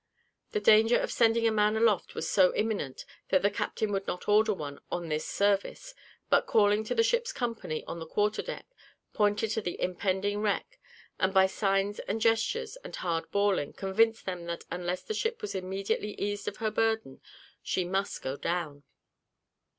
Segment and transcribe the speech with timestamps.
[0.53, 4.27] The danger of sending a man aloft was so imminent, that the captain would not
[4.27, 5.93] order one on this service;
[6.27, 8.65] but calling the ship's company on the quarter deck,
[9.13, 10.79] pointed to the impending wreck,
[11.19, 15.53] and by signs and gestures, and hard bawling, convinced them that unless the ship was
[15.53, 17.21] immediately eased of her burden,
[17.61, 18.81] she must go down.